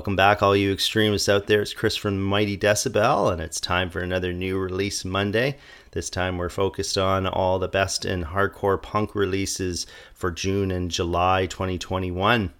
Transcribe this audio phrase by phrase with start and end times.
[0.00, 1.60] Welcome back, all you extremists out there.
[1.60, 5.58] It's Chris from Mighty Decibel, and it's time for another new release Monday.
[5.90, 10.90] This time we're focused on all the best in hardcore punk releases for June and
[10.90, 12.50] July 2021.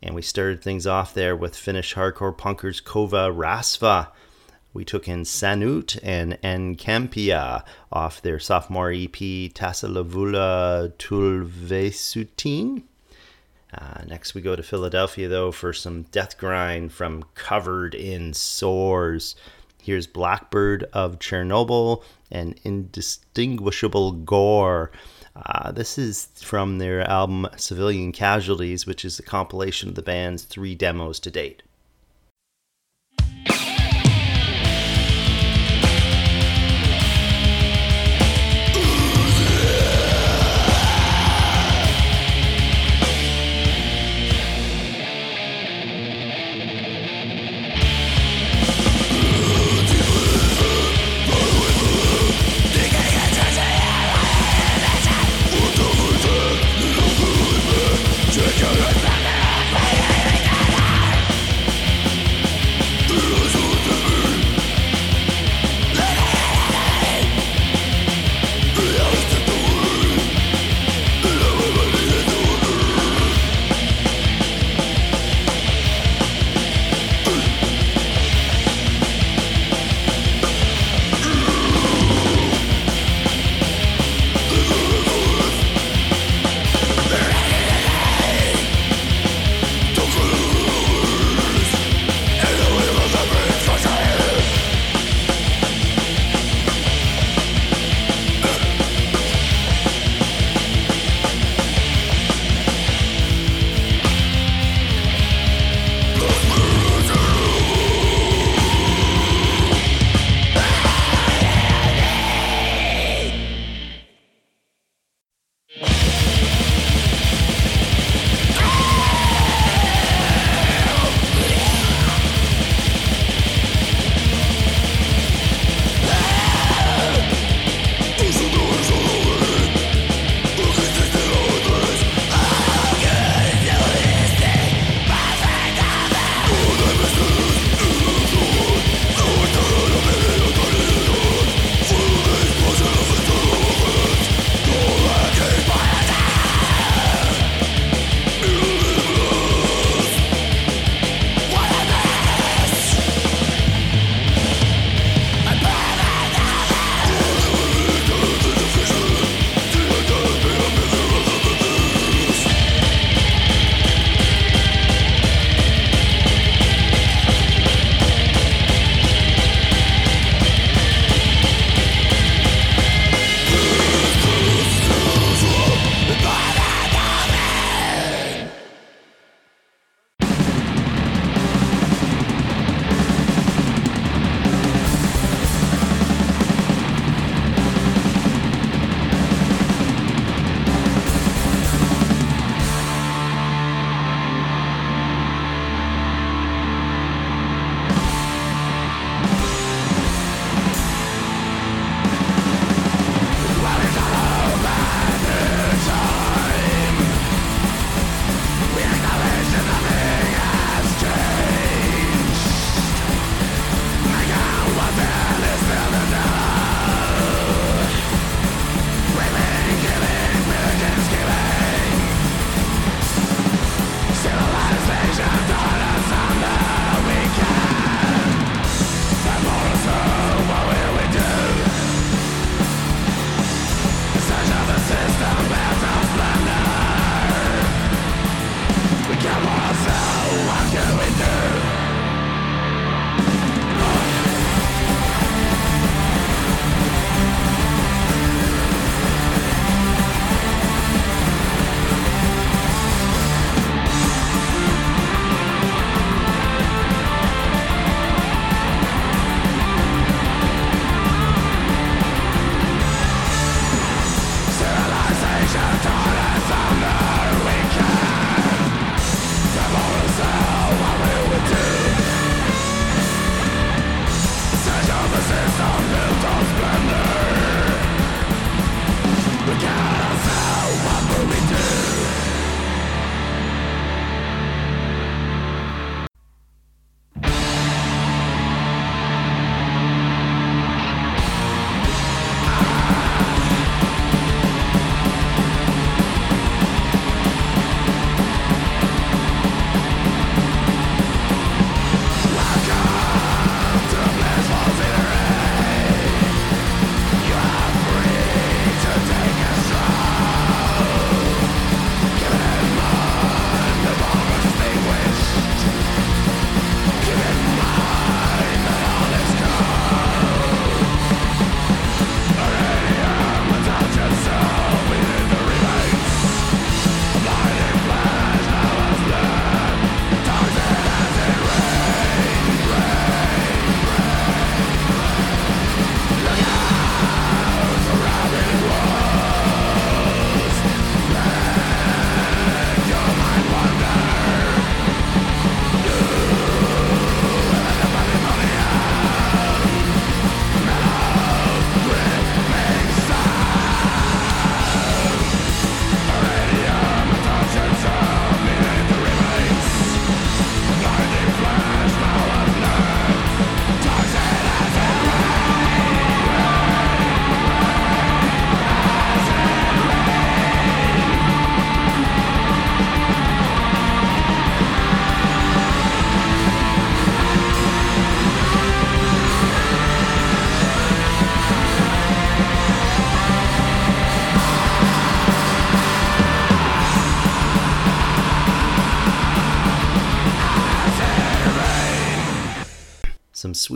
[0.00, 4.12] And we started things off there with Finnish hardcore punkers Kovaa Rasvaa.
[4.72, 12.84] We took in Sanut and Encampia off their sophomore EP Tasaluvulla Tulevaisuuteen.
[13.72, 19.36] Uh, next, we go to Philadelphia, though, for some death grind from Covered in Sores.
[19.82, 24.90] Here's Blackbird of Chernobyl and Indistinguishable Gore.
[25.36, 30.42] Uh, this is from their album Civilian Casualties, which is a compilation of the band's
[30.42, 31.62] three demos to date.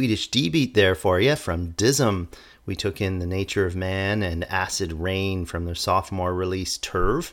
[0.05, 2.29] Swedish D beat there for you from Dism.
[2.67, 7.33] We took in The Nature of Man and Acid Rain from their sophomore release Terve.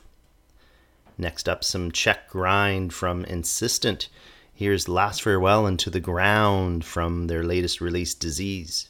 [1.17, 4.07] Next up, some Czech grind from Insistent.
[4.53, 8.87] Here's Last Farewell into the Ground from their latest release Disease.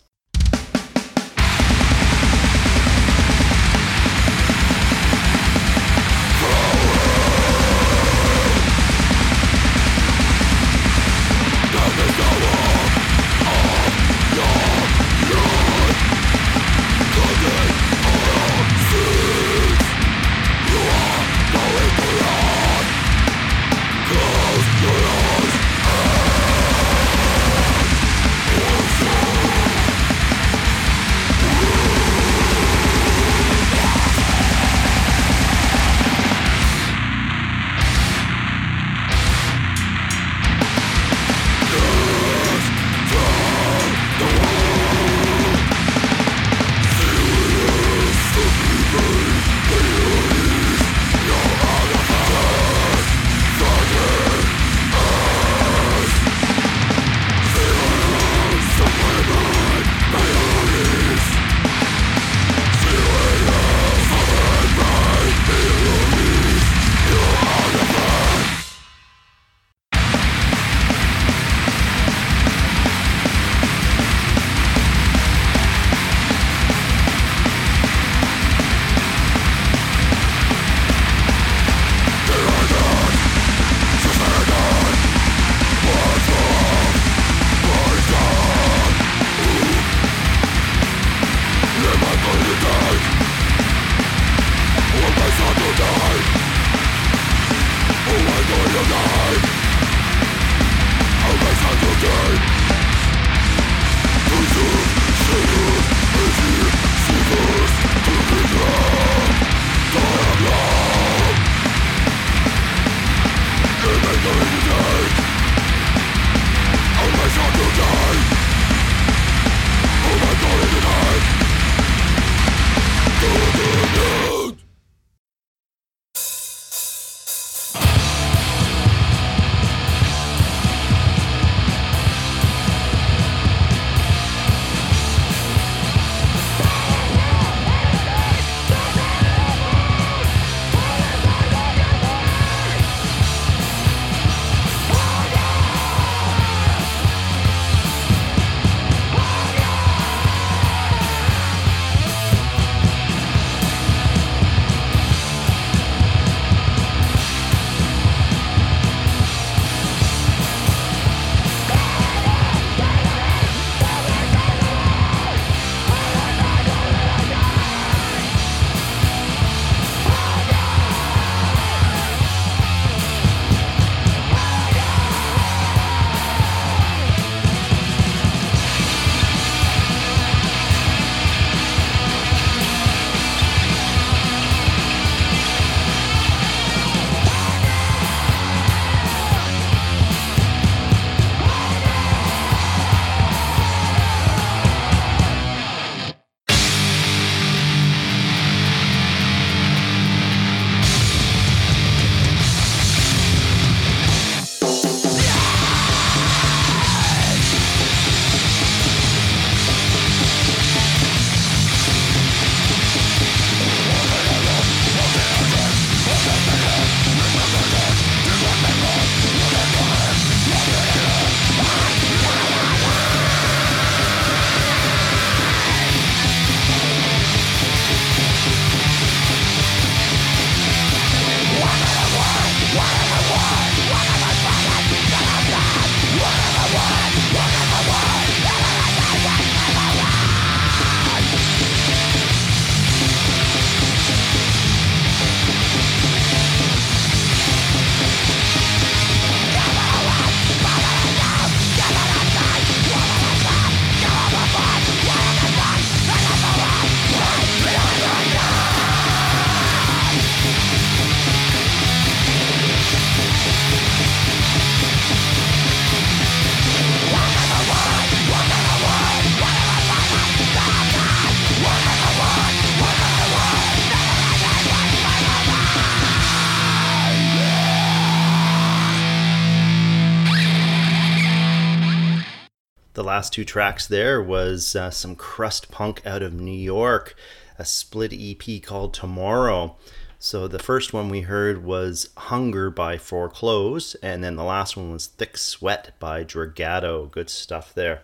[283.12, 287.14] Last two tracks there was uh, some crust punk out of New York,
[287.60, 289.76] a split EP called Tomorrow.
[290.18, 294.94] So the first one we heard was Hunger by Forclose, and then the last one
[294.94, 297.12] was Thick Sweat by Drogato.
[297.12, 298.04] Good stuff there.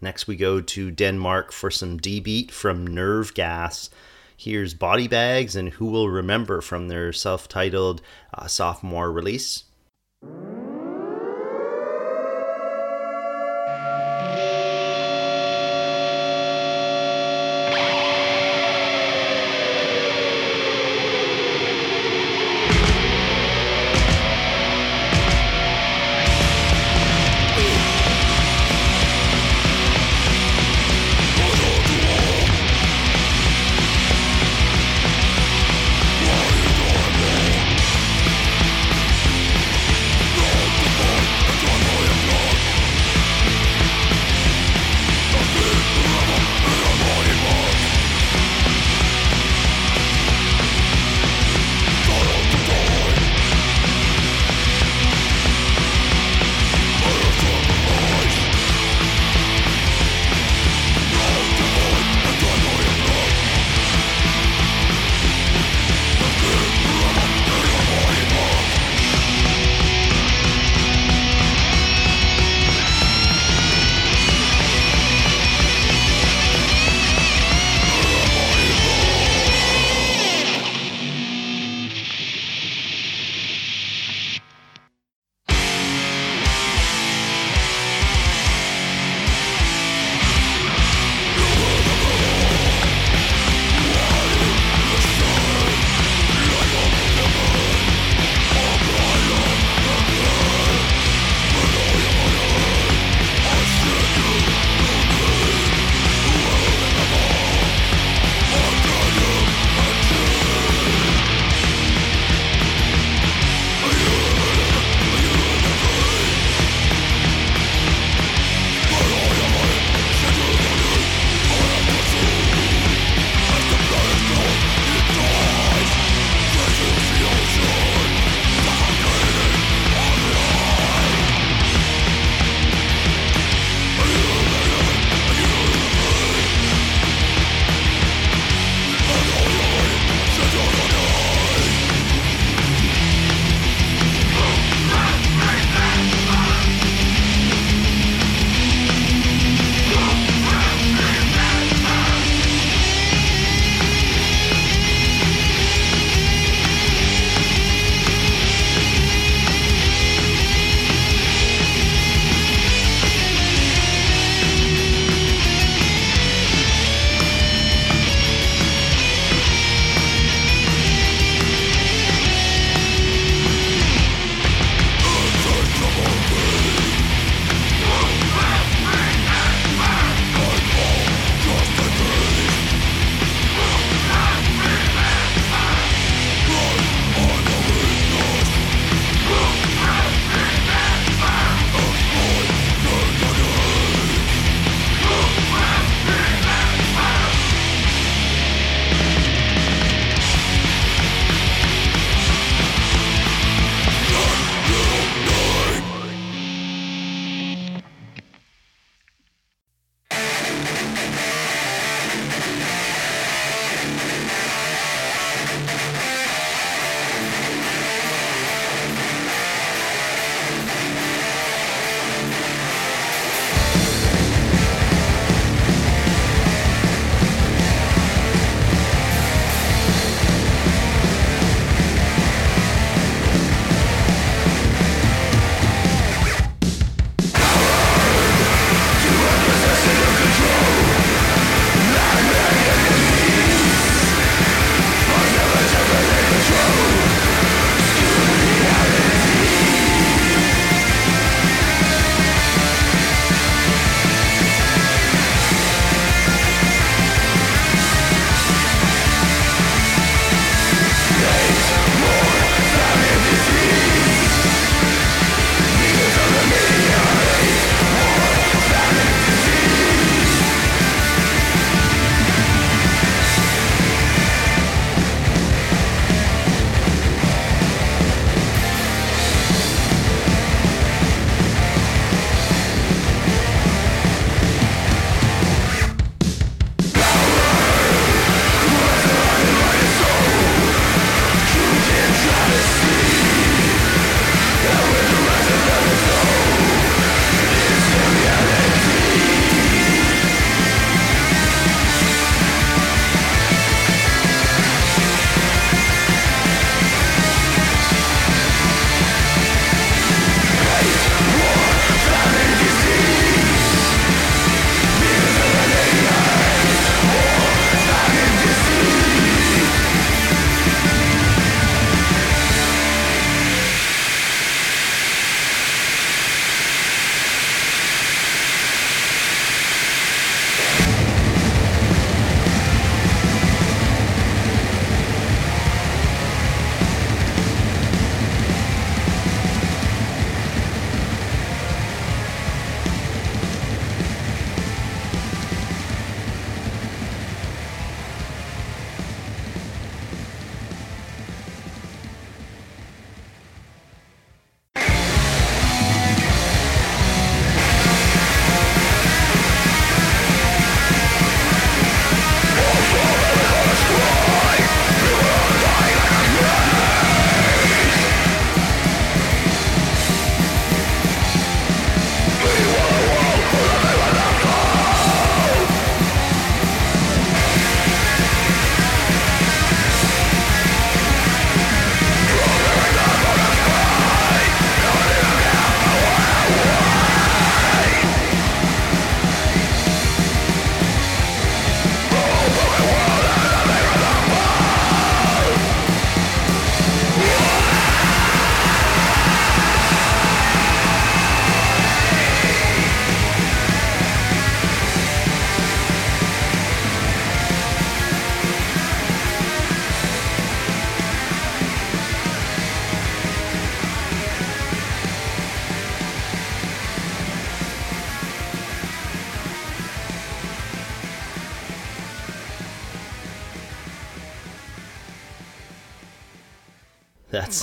[0.00, 3.90] Next, we go to Denmark for some D beat from Nervegas.
[4.36, 8.02] Here's Body Bags and Who Will Remember from their self titled
[8.34, 9.62] uh, sophomore release.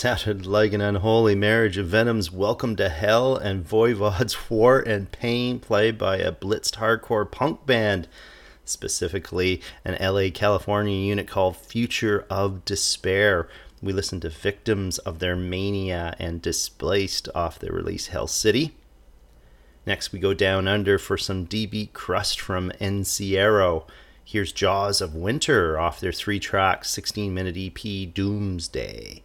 [0.06, 5.60] Sounded like an unholy marriage of Venom's Welcome to Hell and Voivod's War and Pain,
[5.60, 8.08] played by a blitzed hardcore punk band,
[8.66, 13.50] specifically an LA, California unit called Future of Despair.
[13.82, 18.76] We listened to Victims of Their Mania and Displaced off their release Hell City.
[19.88, 23.88] Next, we go down under for some DB crust from Encierro.
[24.24, 29.25] Here's Jaws of Winter off their three track, 16 minute EP Doomsday.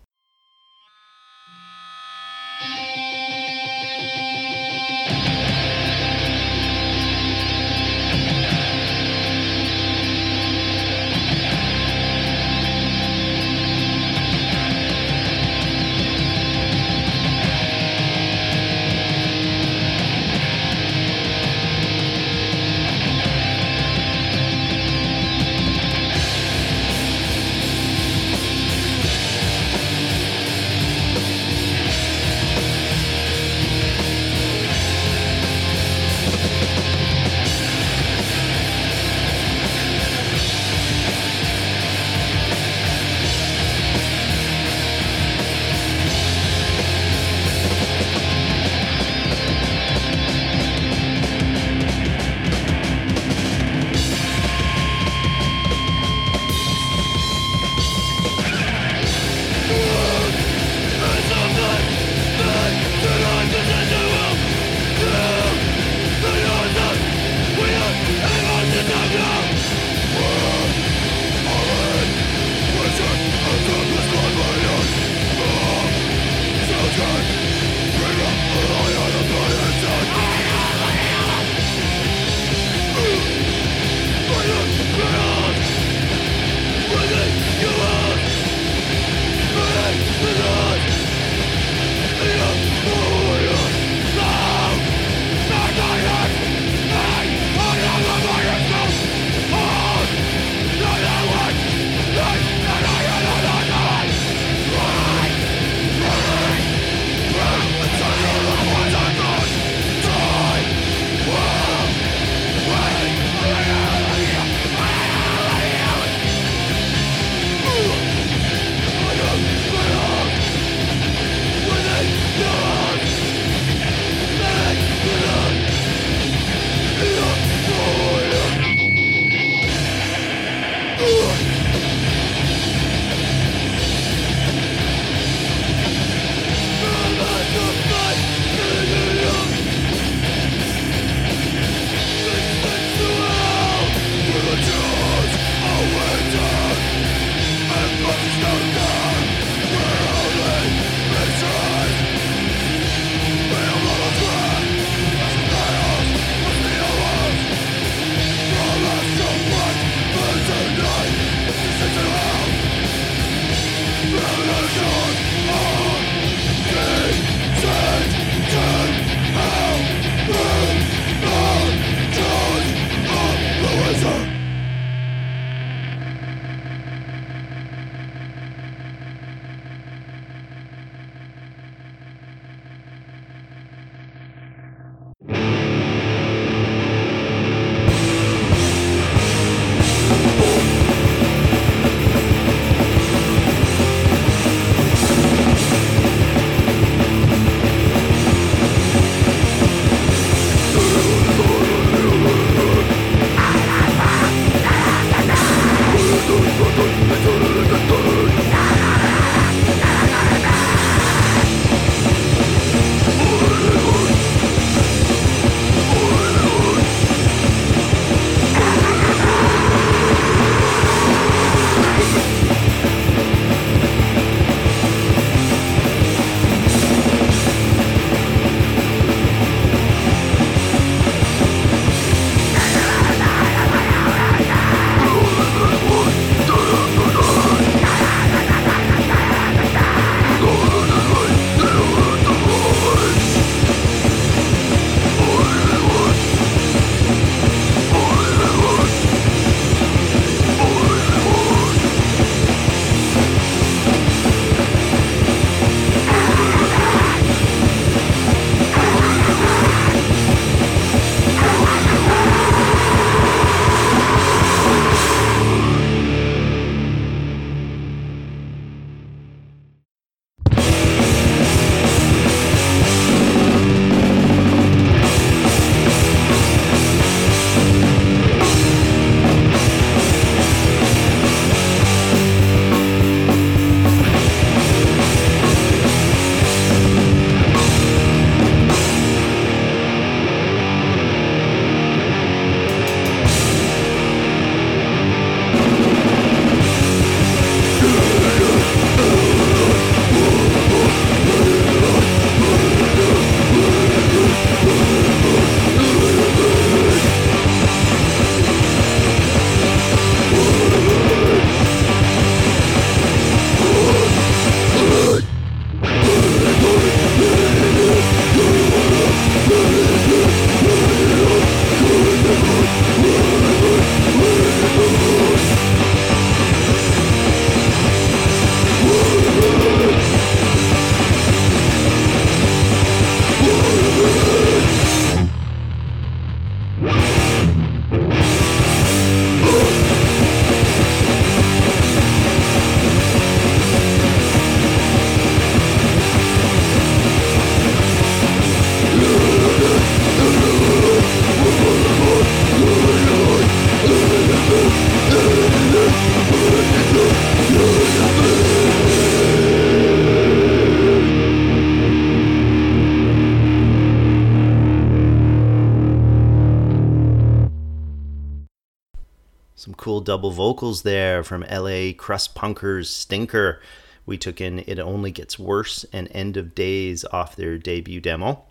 [369.77, 373.61] Cool double vocals there from LA crust punkers Stinker.
[374.07, 378.45] We took in It Only Gets Worse and End of Days off their debut demo.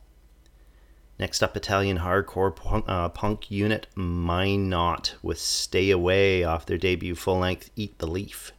[1.17, 6.78] Next up, Italian hardcore punk, uh, punk unit Mind Knot with Stay Away off their
[6.78, 8.52] debut full length Eat the Leaf.